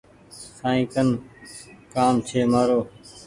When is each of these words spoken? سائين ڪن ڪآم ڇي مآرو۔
سائين 0.57 0.81
ڪن 0.93 1.07
ڪآم 1.93 2.15
ڇي 2.27 2.39
مآرو۔ 2.51 2.79